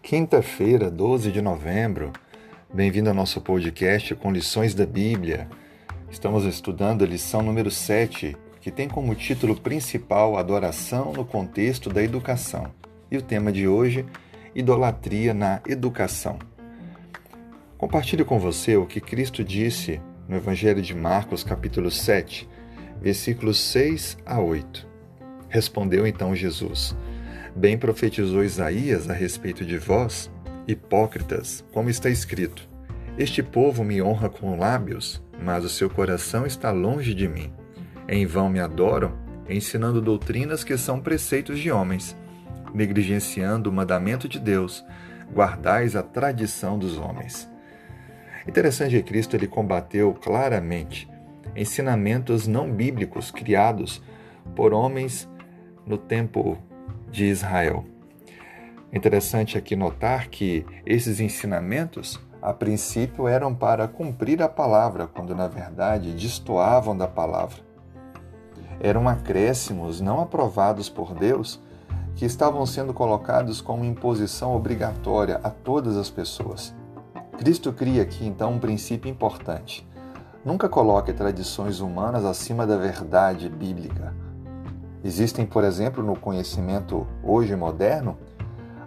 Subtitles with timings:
[0.00, 2.12] Quinta-feira, 12 de novembro.
[2.72, 5.48] Bem-vindo ao nosso podcast com lições da Bíblia.
[6.08, 12.00] Estamos estudando a lição número 7, que tem como título principal Adoração no contexto da
[12.00, 12.72] educação.
[13.10, 14.06] E o tema de hoje,
[14.54, 16.38] Idolatria na educação.
[17.76, 22.48] Compartilho com você o que Cristo disse no Evangelho de Marcos, capítulo 7,
[23.00, 24.86] versículos 6 a 8.
[25.48, 26.96] Respondeu então Jesus:
[27.54, 30.30] Bem profetizou Isaías a respeito de vós,
[30.66, 32.68] hipócritas, como está escrito:
[33.16, 37.52] Este povo me honra com lábios, mas o seu coração está longe de mim.
[38.08, 39.12] Em vão me adoram,
[39.48, 42.16] ensinando doutrinas que são preceitos de homens,
[42.74, 44.84] negligenciando o mandamento de Deus,
[45.32, 47.48] guardais a tradição dos homens.
[48.46, 51.08] Interessante que Cristo ele combateu claramente
[51.56, 54.02] ensinamentos não bíblicos criados
[54.54, 55.28] por homens
[55.86, 56.58] no tempo
[57.10, 57.84] de Israel.
[58.92, 65.48] Interessante aqui notar que esses ensinamentos, a princípio, eram para cumprir a palavra, quando na
[65.48, 67.64] verdade destoavam da palavra.
[68.80, 71.60] Eram acréscimos não aprovados por Deus
[72.14, 76.74] que estavam sendo colocados como imposição obrigatória a todas as pessoas.
[77.38, 79.86] Cristo cria aqui então um princípio importante.
[80.46, 84.14] Nunca coloque tradições humanas acima da verdade bíblica.
[85.02, 88.16] Existem, por exemplo, no conhecimento hoje moderno,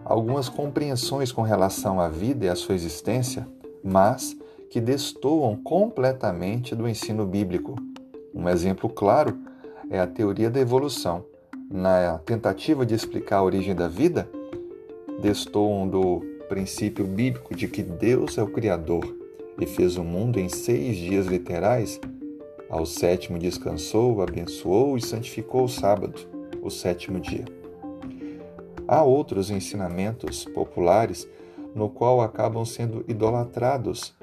[0.05, 3.45] algumas compreensões com relação à vida e à sua existência,
[3.83, 4.37] mas
[4.69, 7.75] que destoam completamente do ensino bíblico.
[8.33, 9.37] Um exemplo claro
[9.89, 11.25] é a teoria da evolução.
[11.69, 14.29] Na tentativa de explicar a origem da vida,
[15.21, 19.18] destoam do princípio bíblico de que Deus é o Criador
[19.59, 21.99] e fez o mundo em seis dias literais
[22.69, 26.19] ao sétimo descansou, abençoou e santificou o sábado,
[26.61, 27.45] o sétimo dia.
[28.87, 31.27] Há outros ensinamentos populares
[31.73, 34.15] no qual acabam sendo idolatrados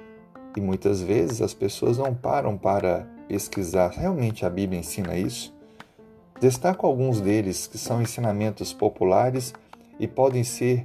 [0.57, 5.53] e muitas vezes as pessoas não param para pesquisar realmente a Bíblia ensina isso.
[6.41, 9.53] Destaco alguns deles que são ensinamentos populares
[9.99, 10.85] e podem ser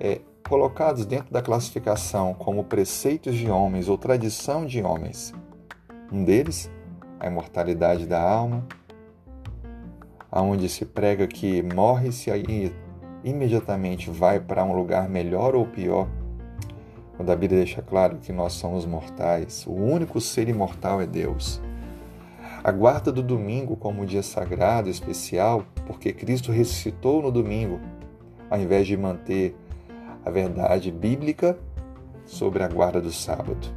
[0.00, 0.20] é,
[0.52, 5.32] colocados dentro da classificação como preceitos de homens ou tradição de homens.
[6.12, 6.70] Um deles
[7.18, 8.62] a imortalidade da alma,
[10.30, 12.70] aonde se prega que morre-se aí
[13.24, 16.06] imediatamente vai para um lugar melhor ou pior.
[17.16, 21.62] Quando a Bíblia deixa claro que nós somos mortais, o único ser imortal é Deus.
[22.62, 27.80] A guarda do domingo como um dia sagrado, especial, porque Cristo ressuscitou no domingo,
[28.50, 29.56] ao invés de manter
[30.24, 31.58] a verdade bíblica
[32.24, 33.68] sobre a guarda do sábado.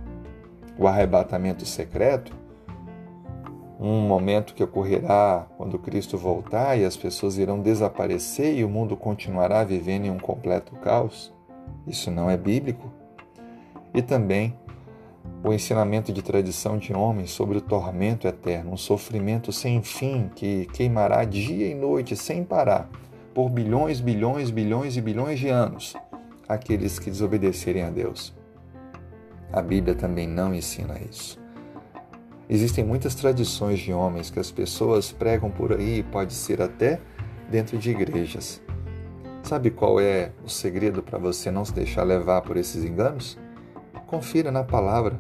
[0.78, 2.46] O arrebatamento secreto
[3.80, 8.96] um momento que ocorrerá quando Cristo voltar e as pessoas irão desaparecer e o mundo
[8.96, 11.34] continuará vivendo em um completo caos?
[11.86, 12.90] Isso não é bíblico.
[13.94, 14.58] E também
[15.44, 20.66] o ensinamento de tradição de homens sobre o tormento eterno, um sofrimento sem fim que
[20.68, 22.90] queimará dia e noite sem parar,
[23.34, 25.96] por bilhões, bilhões, bilhões e bilhões de anos,
[26.48, 28.34] aqueles que desobedecerem a Deus.
[29.52, 31.40] A Bíblia também não ensina isso.
[32.50, 37.00] Existem muitas tradições de homens que as pessoas pregam por aí, pode ser até
[37.50, 38.62] dentro de igrejas.
[39.42, 43.38] Sabe qual é o segredo para você não se deixar levar por esses enganos?
[44.08, 45.20] Confira na palavra.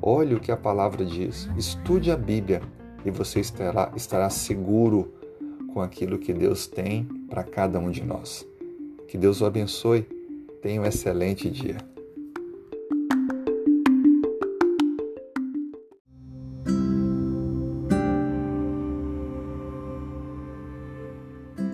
[0.00, 1.48] Olhe o que a palavra diz.
[1.56, 2.60] Estude a Bíblia
[3.04, 5.12] e você estará, estará seguro
[5.72, 8.46] com aquilo que Deus tem para cada um de nós.
[9.08, 10.06] Que Deus o abençoe.
[10.62, 11.76] Tenha um excelente dia.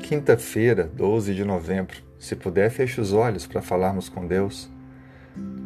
[0.03, 1.99] Quinta-feira, 12 de novembro.
[2.19, 4.71] Se puder, feche os olhos para falarmos com Deus.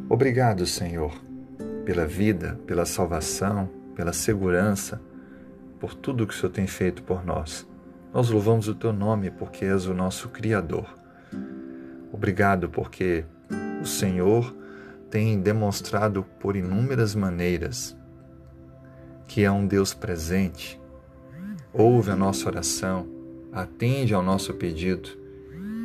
[0.09, 1.15] Obrigado, Senhor,
[1.85, 5.01] pela vida, pela salvação, pela segurança,
[5.79, 7.69] por tudo que o Senhor tem feito por nós.
[8.13, 11.02] Nós louvamos o Teu nome porque és o nosso Criador.
[12.23, 13.25] Obrigado porque
[13.83, 14.55] o Senhor
[15.11, 17.97] tem demonstrado por inúmeras maneiras
[19.27, 20.81] que é um Deus presente,
[21.73, 23.09] ouve a nossa oração
[23.51, 25.09] atende ao nosso pedido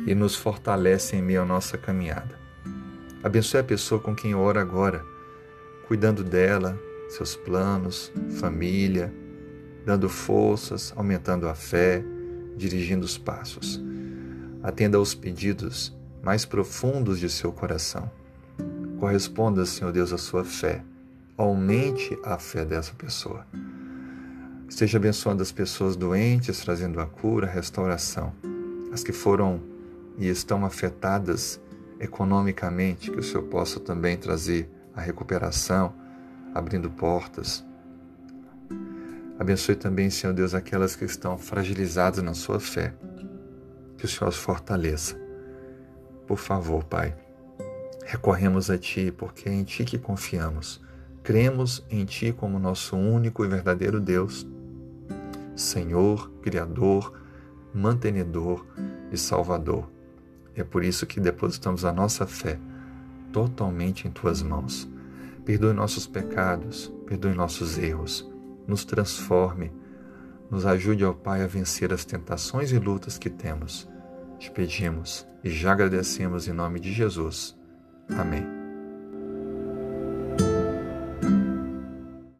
[0.06, 2.38] e nos fortalece em meio à nossa caminhada.
[3.20, 5.04] Abençoe a pessoa com quem ora agora,
[5.88, 9.12] cuidando dela, seus planos, família,
[9.84, 12.00] dando forças, aumentando a fé,
[12.56, 13.82] dirigindo os passos.
[14.62, 18.10] Atenda aos pedidos mais profundos de seu coração.
[18.98, 20.82] Corresponda, Senhor Deus, à sua fé.
[21.36, 23.46] Aumente a fé dessa pessoa.
[24.68, 28.32] Esteja abençoando as pessoas doentes, trazendo a cura, a restauração.
[28.92, 29.62] As que foram
[30.18, 31.60] e estão afetadas
[32.00, 35.94] economicamente, que o Senhor possa também trazer a recuperação,
[36.54, 37.64] abrindo portas.
[39.38, 42.92] Abençoe também, Senhor Deus, aquelas que estão fragilizadas na sua fé.
[43.96, 45.27] Que o Senhor as fortaleça.
[46.28, 47.16] Por favor, Pai,
[48.04, 50.78] recorremos a Ti, porque é em Ti que confiamos.
[51.22, 54.46] Cremos em Ti como nosso único e verdadeiro Deus,
[55.56, 57.18] Senhor, Criador,
[57.72, 58.66] mantenedor
[59.10, 59.90] e Salvador.
[60.54, 62.58] É por isso que depositamos a nossa fé
[63.32, 64.86] totalmente em tuas mãos.
[65.46, 68.30] Perdoe nossos pecados, perdoe nossos erros,
[68.66, 69.72] nos transforme,
[70.50, 73.88] nos ajude, ó Pai, a vencer as tentações e lutas que temos.
[74.38, 77.56] Te pedimos e já agradecemos em nome de Jesus.
[78.16, 78.57] Amém.